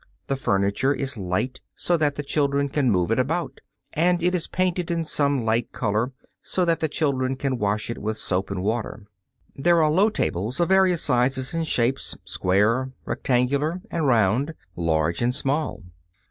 [0.25, 3.61] The furniture is light so that the children can move it about,
[3.93, 7.99] and it is painted in some light color so that the children can wash it
[7.99, 9.05] with soap and water.
[9.55, 15.35] There are low tables of various sizes and shapes square, rectangular and round, large and
[15.35, 15.83] small.